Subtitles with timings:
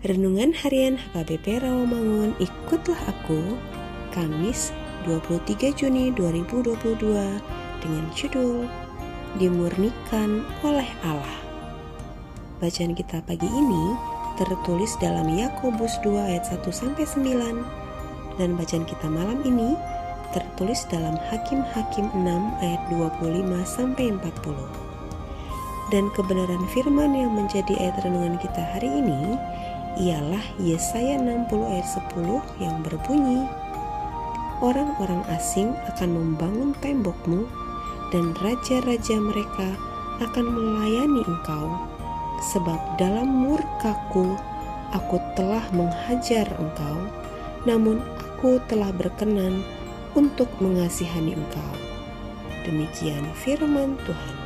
[0.00, 3.60] Renungan Harian HKBP Rawamangun Ikutlah Aku
[4.16, 4.72] Kamis
[5.04, 6.72] 23 Juni 2022
[7.84, 8.64] dengan judul
[9.36, 11.36] Dimurnikan oleh Allah.
[12.64, 13.92] Bacaan kita pagi ini
[14.40, 19.76] tertulis dalam Yakobus 2 ayat 1 sampai 9 dan bacaan kita malam ini
[20.32, 22.24] tertulis dalam Hakim-Hakim 6
[22.64, 23.20] ayat 25
[23.68, 24.90] sampai 40
[25.90, 29.36] dan kebenaran firman yang menjadi ayat renungan kita hari ini
[29.98, 33.48] ialah Yesaya 60 ayat 10 yang berbunyi
[34.60, 37.48] Orang-orang asing akan membangun tembokmu
[38.12, 39.72] dan raja-raja mereka
[40.20, 41.80] akan melayani engkau
[42.52, 44.36] sebab dalam murkaku
[44.92, 47.08] aku telah menghajar engkau
[47.64, 49.64] namun aku telah berkenan
[50.12, 51.72] untuk mengasihani engkau.
[52.68, 54.36] Demikian firman Tuhan.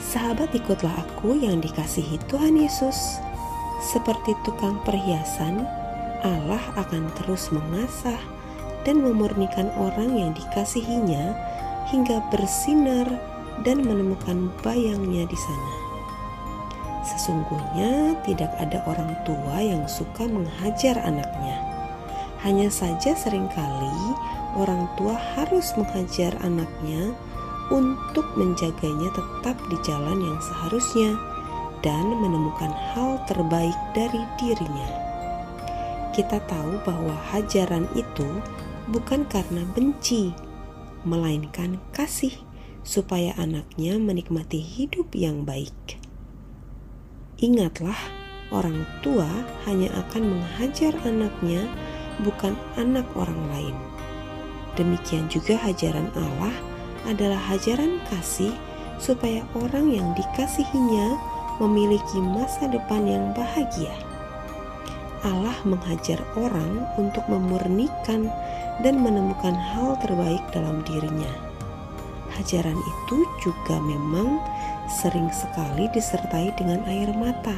[0.00, 3.20] Sahabat ikutlah aku yang dikasihi Tuhan Yesus
[3.82, 5.66] seperti tukang perhiasan,
[6.22, 8.18] Allah akan terus mengasah
[8.86, 11.34] dan memurnikan orang yang dikasihinya
[11.90, 13.10] hingga bersinar
[13.66, 15.74] dan menemukan bayangnya di sana.
[17.02, 21.58] Sesungguhnya tidak ada orang tua yang suka menghajar anaknya.
[22.46, 23.98] Hanya saja sering kali
[24.54, 27.10] orang tua harus menghajar anaknya
[27.74, 31.18] untuk menjaganya tetap di jalan yang seharusnya
[31.82, 34.88] dan menemukan hal terbaik dari dirinya.
[36.14, 38.28] Kita tahu bahwa hajaran itu
[38.90, 40.30] bukan karena benci,
[41.02, 42.32] melainkan kasih,
[42.86, 45.98] supaya anaknya menikmati hidup yang baik.
[47.42, 47.98] Ingatlah,
[48.54, 49.26] orang tua
[49.66, 51.66] hanya akan menghajar anaknya,
[52.22, 53.76] bukan anak orang lain.
[54.78, 56.54] Demikian juga hajaran Allah
[57.08, 58.52] adalah hajaran kasih,
[59.02, 61.18] supaya orang yang dikasihinya
[61.58, 63.92] memiliki masa depan yang bahagia.
[65.22, 68.26] Allah menghajar orang untuk memurnikan
[68.82, 71.30] dan menemukan hal terbaik dalam dirinya.
[72.34, 74.42] Hajaran itu juga memang
[74.90, 77.54] sering sekali disertai dengan air mata,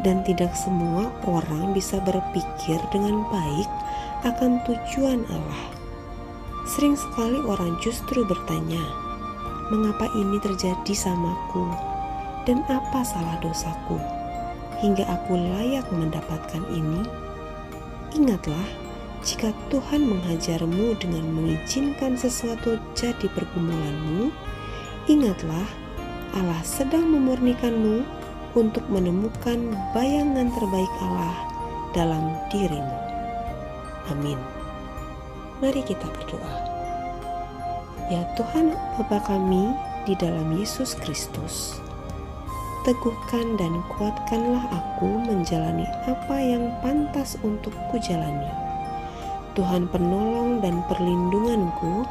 [0.00, 3.68] dan tidak semua orang bisa berpikir dengan baik
[4.24, 5.66] akan tujuan Allah.
[6.66, 8.82] Sering sekali orang justru bertanya,
[9.70, 11.85] "Mengapa ini terjadi samaku?"
[12.46, 13.98] Dan apa salah dosaku
[14.78, 17.02] hingga aku layak mendapatkan ini?
[18.16, 18.66] Ingatlah,
[19.26, 24.30] jika Tuhan menghajarmu dengan mengizinkan sesuatu jadi pergumulanmu,
[25.10, 25.66] ingatlah
[26.32, 28.06] Allah sedang memurnikanmu
[28.56, 31.36] untuk menemukan bayangan terbaik Allah
[31.92, 32.96] dalam dirimu.
[34.08, 34.38] Amin.
[35.58, 36.54] Mari kita berdoa.
[38.12, 39.74] Ya Tuhan Bapa kami
[40.06, 41.82] di dalam Yesus Kristus,
[42.86, 48.46] teguhkan dan kuatkanlah aku menjalani apa yang pantas untuk kujalani.
[49.58, 52.06] Tuhan penolong dan perlindunganku,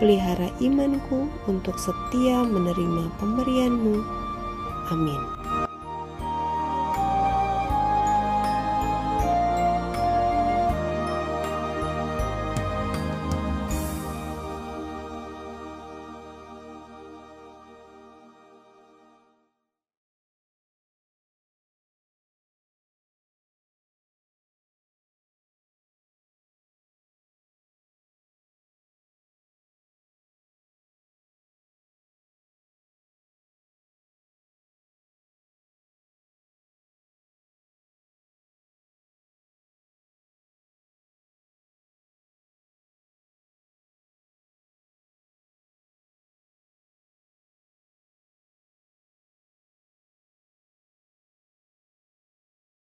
[0.00, 4.00] pelihara imanku untuk setia menerima pemberianmu.
[4.88, 5.37] Amin.